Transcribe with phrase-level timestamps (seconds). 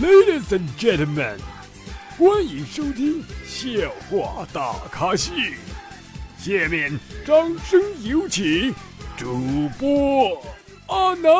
[0.00, 1.38] Ladies and gentlemen，
[2.16, 3.68] 欢迎收听笑
[4.08, 5.32] 话大咖秀。
[6.38, 6.96] 下面
[7.26, 7.34] 掌
[7.68, 8.72] 声有请
[9.16, 10.40] 主播
[10.86, 11.32] 阿南。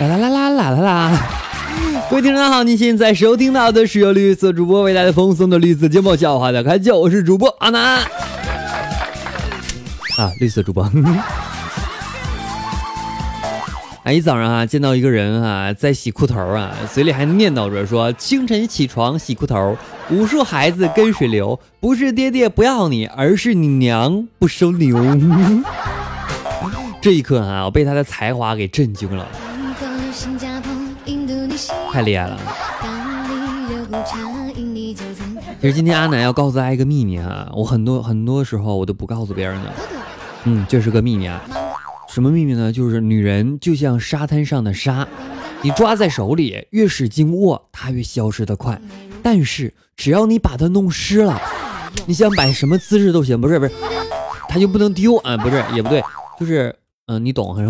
[0.00, 1.28] 啦啦啦啦啦啦啦！
[2.08, 7.98] 各位听众好，您现在收听到的是由绿色主播为大家奉送的绿色节目《笑话大咖秀》，我是主播阿南。
[10.16, 10.90] 啊，绿色主播。
[14.12, 19.76] 一早上啊，见到一个人啊，在洗裤头啊，嘴里还念叨着说：“清晨起床洗裤头，
[20.10, 24.98] 无数孩子跟水流，不是爹爹不要你，而是你娘不收留。
[27.02, 29.26] ”这一刻啊，我被他的才华给震惊了，
[31.92, 32.38] 太厉害了。
[35.60, 39.72] 其实今天阿南要告诉大家一个秘密啊，我很多很多时候我都不告诉别人的，
[40.44, 41.42] 嗯，这是个秘密啊。
[42.18, 42.72] 什么秘密呢？
[42.72, 45.06] 就是女人就像沙滩上的沙，
[45.62, 48.76] 你抓在手里，越使劲握，它越消失的快。
[49.22, 51.40] 但是只要你把它弄湿了，
[52.06, 53.40] 你想摆什么姿势都行。
[53.40, 53.72] 不是不是，
[54.48, 55.36] 它就不能丢啊？
[55.36, 56.02] 不是也不对，
[56.40, 56.74] 就是
[57.06, 57.54] 嗯，你懂。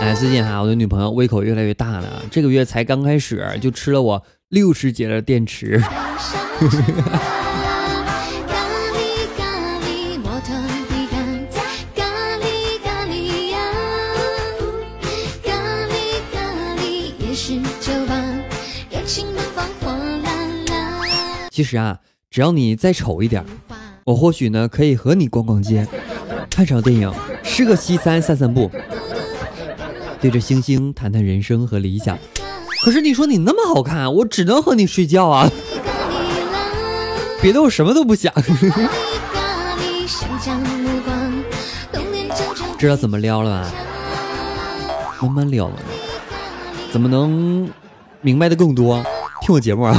[0.00, 5.80] 哎，最近哈，我的女朋友胃口越来越大了，这个月才刚开始就吃了我六十节的电池。
[21.52, 21.98] 其实啊，
[22.30, 23.44] 只要你再丑一点，
[24.06, 25.86] 我或许呢可以和你逛逛街，
[26.48, 28.70] 看场电影，吃个西餐，散散步，
[30.18, 32.18] 对着星星谈谈人生和理想。
[32.82, 35.50] 可是你说你那么好看，我只能和你睡觉啊，
[37.42, 38.32] 别的我什么都不想。
[42.78, 43.70] 知道怎么撩了吧？
[45.20, 45.74] 慢慢撩了，
[46.90, 47.70] 怎么能
[48.22, 49.04] 明白的更多？
[49.42, 49.94] 听我节目啊！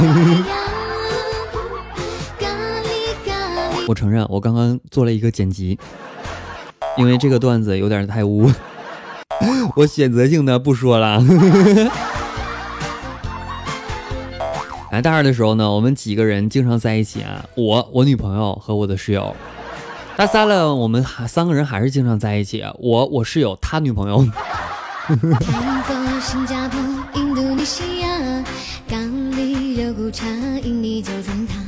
[3.86, 5.78] 我承认，我刚刚做了一个剪辑，
[6.96, 8.50] 因为这个段子有点太污，
[9.76, 11.22] 我选择性的不说了。
[14.90, 19.34] 来大二的时候呢，我们几个人经常在一起啊，我、我女朋友和我的室友。
[20.16, 24.24] 大三了，我们还三个人还是经常在一起，我、我室友、他女朋友。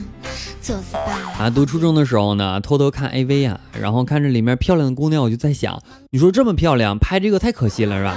[1.39, 8.17] 啊，读初中的时候呢，偷偷看 AV 啊，然后看着里面漂亮的姑娘，我就在想，你说这么漂亮，拍这个太可惜了，是吧？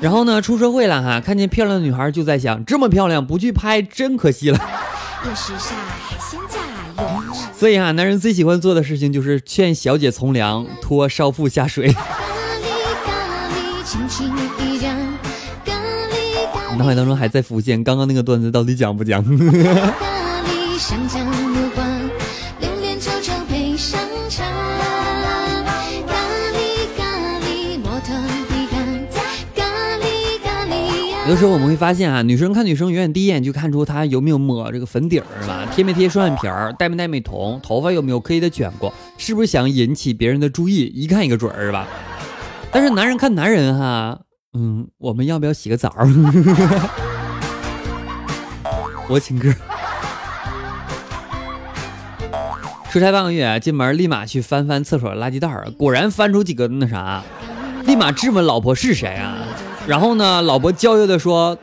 [0.00, 4.58] 然后呢，出社会了哈，看见漂亮的女孩，就在想，这么漂亮不去拍，真可惜了。
[7.52, 11.94] 所以啊，男人最喜欢做的事情就是劝小姐从良，拖少妇下水。
[16.78, 19.22] 脑海当中还在浮现刚刚那个段子，到底讲不讲？
[20.80, 21.12] 咖喱
[26.96, 27.04] 咖
[27.40, 28.08] 喱，摩登
[28.48, 28.80] 迪卡。
[29.54, 29.60] 咖
[29.98, 35.66] 喱咖喱有时候我们会发现啊，女生看女生远远第一眼就看出她有没有抹这个粉底儿是吧？
[35.70, 36.72] 贴没贴双眼皮儿？
[36.78, 37.60] 戴没戴美瞳？
[37.62, 38.90] 头发有没有刻意的卷过？
[39.18, 40.86] 是不是想引起别人的注意？
[40.86, 41.86] 一看一个准儿是吧？
[42.72, 44.18] 但是男人看男人哈，
[44.54, 45.94] 嗯，我们要不要洗个澡？
[49.08, 49.52] 我请客。
[52.90, 57.22] 出差半个月，进门立马去翻翻厕所垃圾袋儿，果然翻出几个那啥，
[57.84, 59.36] 立马质问老婆是谁啊？
[59.86, 61.56] 然后呢，老婆娇羞的说：“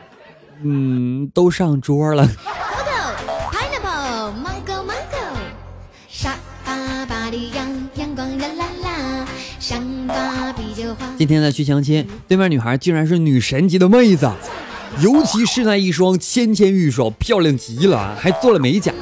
[0.64, 2.26] 嗯，都上桌了。”
[11.18, 14.32] 今天呢去相亲，对面女孩竟然是女神级的妹子，
[15.02, 18.94] 尤其是那一双纤纤玉手，漂亮极了，还做了美甲。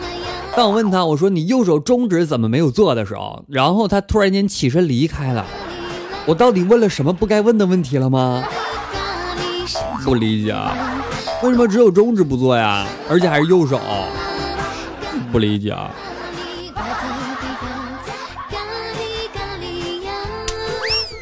[0.56, 5.46] 当我问他，我说你右手中指怎么没有做的时候，然后他突然间起身离开了。
[6.25, 8.44] 我到底问了什么不该问的问题了吗？
[10.04, 11.04] 不理解啊，
[11.44, 12.88] 为什么只有中指不做呀？
[13.10, 13.80] 而且还是右手。
[15.31, 15.72] 不理解。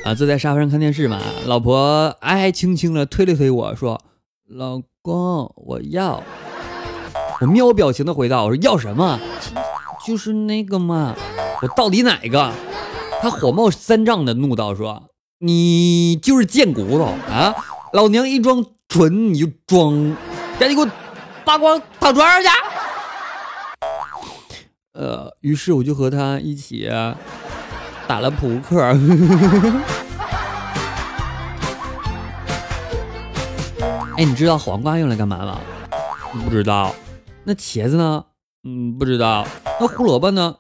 [0.06, 4.00] 啊，坐在沙发上看电视嘛，老婆爱爱轻轻的推了推我说
[4.48, 6.22] ：“老公，我要。”
[7.44, 9.20] 我面无表情的回答：“我说要什么？
[10.08, 11.14] 就是那个嘛。
[11.62, 12.50] 我到底哪个？”
[13.22, 15.10] 他火冒三丈的怒道：“说
[15.40, 17.54] 你就是贱骨头啊！
[17.92, 20.16] 老娘一装纯你就装，
[20.58, 20.90] 赶紧给我
[21.44, 22.48] 扒光躺床上去！”
[24.96, 26.90] 呃，于是我就和他一起
[28.08, 28.82] 打了扑克。
[34.16, 35.60] 哎，你知道黄瓜用来干嘛吗？
[36.46, 36.96] 不知道。
[37.46, 38.26] 那茄子呢？
[38.64, 39.46] 嗯，不知道。
[39.80, 40.56] 那胡萝卜呢？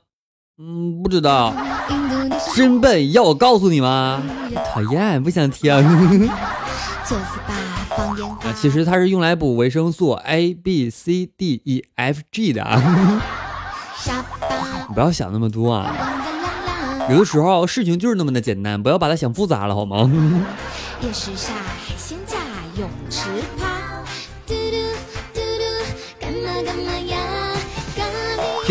[0.58, 1.54] 嗯，不知道。
[2.56, 4.22] 真笨，要我告诉你吗？
[4.74, 5.72] 讨厌，不想听。
[5.74, 5.82] 啊，
[8.60, 12.82] 其实它是用来补维生素 A、B、C、D、E、F、G 的啊。
[14.90, 15.96] 你不要想那么多啊。
[17.10, 20.10] 有的时候事情就是那么的简单，不要把它想复杂了，好吗？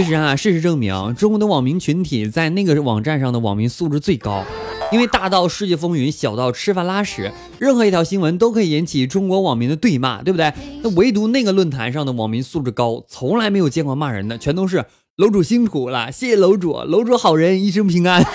[0.02, 4.44] 其实啊，事实证明，中国的网民群体在那个网站上的网民素质最高，
[4.90, 10.52] 因为大到世界风云，小到吃饭拉屎，任何一条新闻都可以引起中国网民的对骂，对不对？
[10.82, 14.84] 那唯独那个论坛上的网民素质高，从来没有见过骂人的，全都是
[15.14, 18.26] 楼主辛苦了，谢谢楼主，楼主好人，一生平安，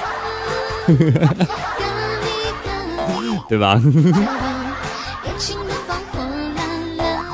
[3.49, 3.77] 对吧？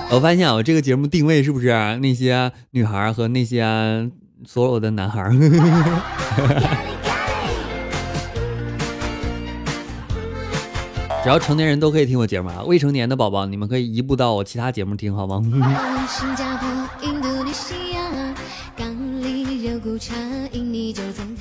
[0.10, 1.68] 我发现啊，我这个节目定位是不是
[2.02, 4.10] 那些女孩和那些
[4.48, 5.30] 所有的男孩？
[11.24, 15.42] 只要成年人都可以听我节目啊，未成年的宝宝你们可以移步到我其他节目听，好吗？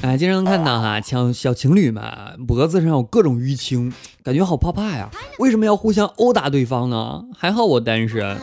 [0.03, 2.05] 哎，经常能看到哈，像小情侣们
[2.47, 5.11] 脖子上有各种淤青，感觉好怕怕呀。
[5.41, 7.25] 为什么要互相殴打对方呢？
[7.37, 8.39] 还好我单身。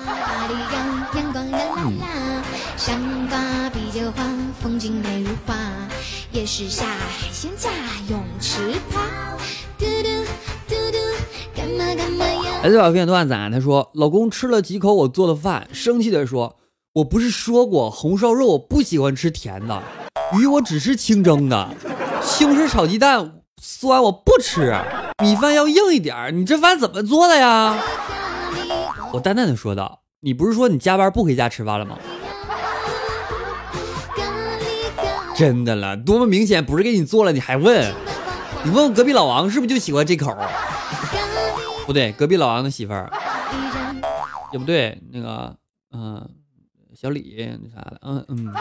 [12.61, 16.55] 来，这条片段子啊，他说老公吃了几口我做的饭，生气的说。
[16.93, 19.81] 我不是说过红烧肉我不喜欢吃甜的，
[20.33, 21.69] 鱼我只吃清蒸的，
[22.21, 24.75] 西红柿炒鸡蛋酸我不吃，
[25.23, 26.35] 米饭要硬一点。
[26.35, 27.77] 你这饭怎么做的呀？
[29.13, 31.97] 我淡淡的说道：“你不是说你加班不回家吃饭了吗？”
[35.39, 37.93] 真的了，多么明显不是给你做了，你还问？
[38.65, 40.35] 你问问隔壁老王是不是就喜欢这口？
[41.85, 43.09] 不对，隔壁老王的媳妇儿
[44.51, 45.55] 也不对，那个
[45.93, 46.29] 嗯。
[46.93, 48.53] 小李那啥的，嗯嗯。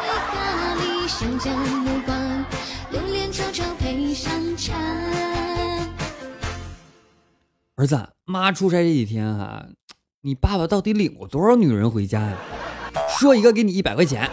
[7.75, 9.67] 儿子，妈出差这几天哈，
[10.21, 12.37] 你爸爸到底领过多少女人回家呀？
[13.19, 14.31] 说一个给你一百块钱。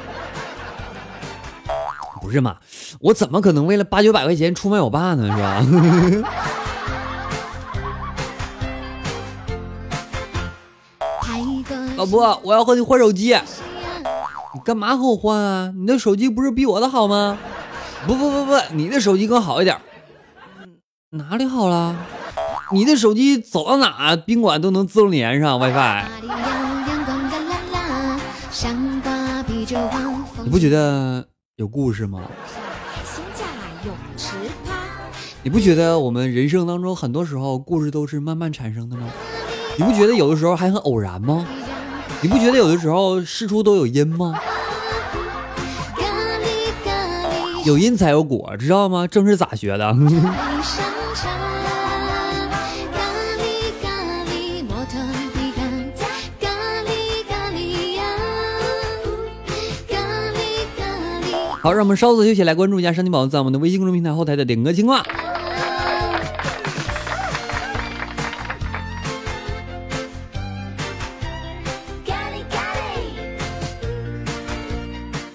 [2.25, 2.57] 不是嘛，
[2.99, 5.29] 我怎么可能为了八九百块钱出卖我爸呢？
[5.29, 6.33] 是吧？
[11.97, 13.37] 老婆，我要和你换手机。
[14.55, 15.71] 你干嘛和我换啊？
[15.77, 17.37] 你的手机不是比我的好吗？
[18.07, 19.77] 不不不不，你的手机更好一点。
[21.11, 21.95] 哪里好了？
[22.71, 26.05] 你的手机走到哪宾馆都能自动连上 WiFi。
[30.43, 31.27] 你不觉得
[31.57, 32.21] 有故事吗？
[35.41, 39.07] 你不觉得我们人生当中很多时候故事都是慢慢产生的吗？
[39.77, 41.47] 你不觉得有的时候还很偶然吗？
[42.21, 44.37] 你不觉得有的时候事出都有因吗？
[47.65, 49.07] 有因才有果，知道吗？
[49.07, 49.95] 正是咋学的？
[61.65, 65.03] 好，让我们稍作休息，来关注一下山顶宝宝在我们的微信公众平台后台的点歌情况。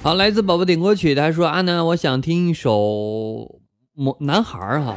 [0.01, 2.79] 好，来自宝宝点歌曲，他说：“阿南，我想听一首
[3.95, 4.95] 《某男孩》哈。”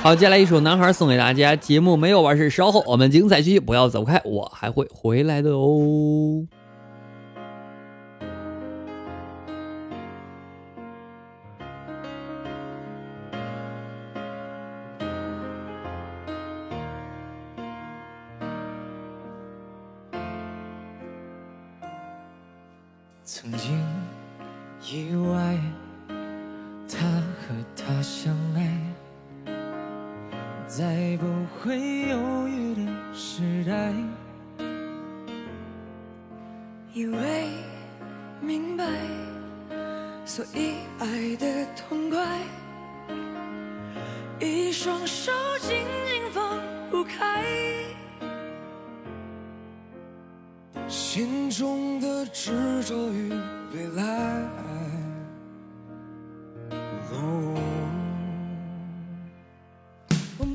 [0.00, 1.54] 好，接下来一首《男孩》送给大家。
[1.54, 6.46] 节目没有完事，稍后我们精彩继续，不要走开，我还会回来的哦。
[30.70, 31.26] 在不
[31.58, 31.76] 会
[32.08, 33.92] 犹豫的时代。
[36.94, 37.48] 以为
[38.40, 38.84] 明白，
[40.24, 42.38] 所以爱的痛快，
[44.38, 47.44] 一双手紧紧放不开，
[50.86, 53.32] 心中的执着与
[53.74, 54.69] 未来。
[60.40, 60.54] un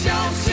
[0.00, 0.47] 消失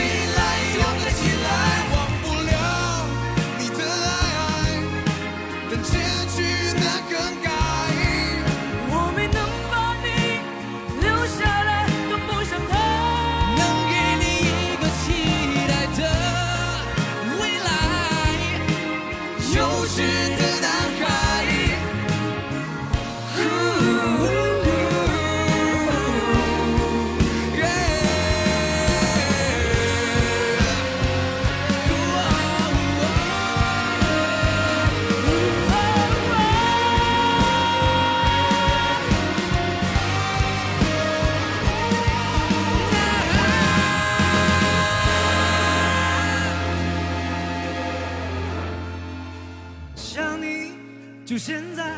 [51.26, 51.92] 就现在。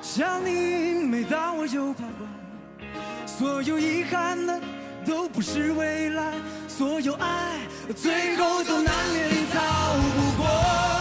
[0.00, 2.26] 想你，每当我又徘徊。
[3.26, 4.58] 所有遗憾的
[5.04, 6.32] 都不是未来，
[6.66, 7.58] 所有爱
[7.94, 10.97] 最后都难免逃不过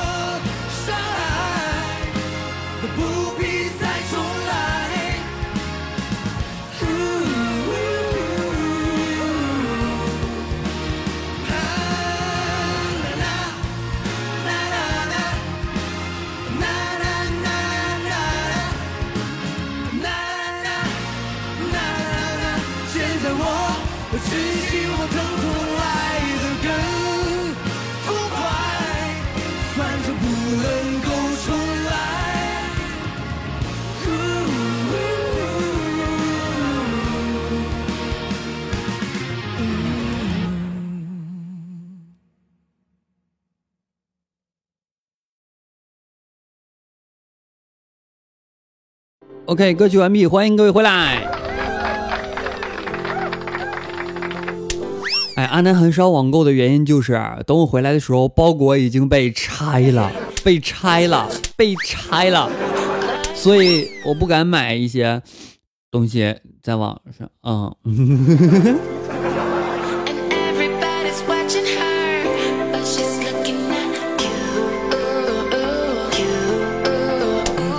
[49.48, 51.26] OK，歌曲完毕，欢迎各位回来。
[55.38, 60.12] 哎，阿南很少网购的原因就是，等我回来的时候，包裹已经被拆了，
[60.44, 62.52] 被拆了，被拆了，
[63.36, 65.22] 所以我不敢买一些
[65.90, 67.30] 东西在网上。
[67.44, 67.74] 嗯，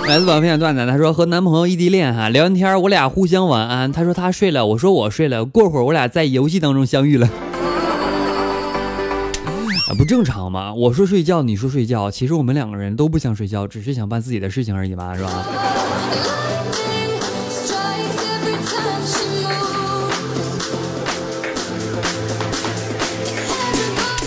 [0.09, 7.29] 来自网分享段子，他说和男朋友异地恋哈，聊完天我俩互相晚安，他说他睡了，我说我睡了，过会儿我俩在游戏当中相遇了。
[9.87, 10.73] 啊，不正常吗？
[10.73, 15.29] 我说睡觉，你说睡觉，其实我们两个人都不想睡觉，只是想办自己的事情而已嘛，是吧？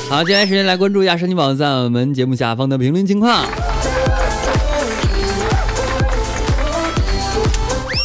[0.08, 3.44] 好，接下来时间来关注一下神奇宝在我们节目下方的评论情况。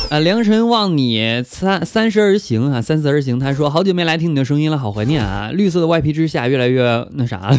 [0.10, 3.38] 啊，良辰望你三三十而行啊，三十而行。
[3.38, 5.50] 他说好久没来听你的声音了，好怀念啊！
[5.52, 7.58] 绿色的外皮之下，越来越那啥了。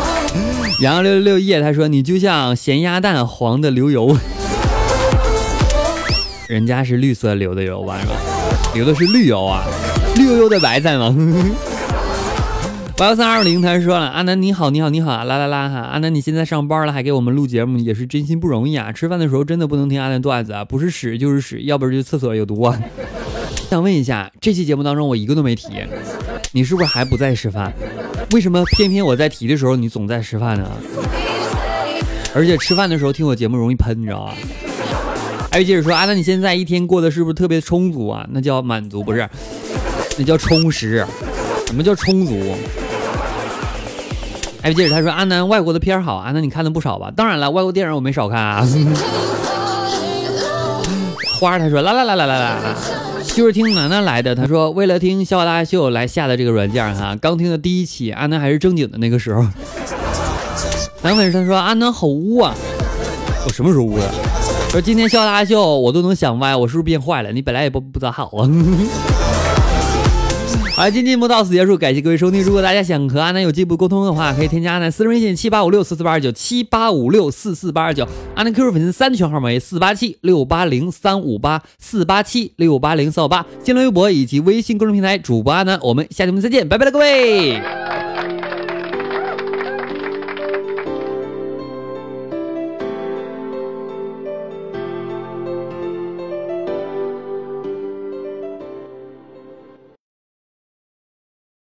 [0.80, 4.16] 羊羊六六六夜，他说你就像咸鸭蛋黄的流油，
[6.48, 8.14] 人家是绿色流的油吧，是吧？
[8.74, 9.66] 流的是绿油啊，
[10.16, 11.14] 绿油油的白菜吗？
[12.98, 18.90] 八幺三二零，他说了，阿南你好，你好，你好，啦啦啦哈，阿南你现在上班了，还给我们录节目，也是真心不容易啊。
[18.90, 22.80] 吃饭的时候真的不能听阿南段子啊，不是屎就是屎，要不然就厕所有毒啊。
[23.68, 25.74] 想问一下，这期节目当中我一个都没提，
[26.52, 27.70] 你是不是还不在吃饭？
[28.32, 30.66] 为什么偏偏我在提的时候你总在吃饭呢？
[32.34, 34.34] 而且吃饭的时候听我节目容易喷，你知道吧？
[35.52, 38.26] 还有接着说，阿南你现在一天过得是不是特别充足啊？
[38.30, 39.28] 那叫满足，不是，
[40.16, 41.04] 那叫充实。
[41.66, 42.54] 什么叫充足？
[44.66, 47.08] 哎，接着他说阿南外国的片儿好，阿南你看的不少吧？
[47.14, 48.66] 当然了，外国电影我没少看啊。
[51.38, 52.56] 花儿他说啦啦啦啦啦啦，
[53.32, 54.34] 就是听楠楠来的。
[54.34, 59.46] 他说为了听笑话大秀来下的这个软件哈，刚听的第一期，阿南还是正经的那个时候。
[61.00, 62.52] 男粉丝他说阿南好污啊，
[63.46, 64.04] 我什么时候污了？
[64.70, 67.30] 说今天笑话大秀我都能想歪，我是不是变坏了？
[67.30, 68.50] 你本来也不不咋好啊。
[70.76, 72.42] 好，今天节目到此结束，感谢各位收听。
[72.42, 87.58] 如果大家想和阿南有进一步沟通的话，可以添加阿南私人微信七八五六四四八二九七八五六四四八二九，阿南 QQ 粉丝三群号码为四八七六八零三五八四八七六八零三五八，新浪微博以及微信公众平台主播阿南，我们下期节目再见，拜拜了各位。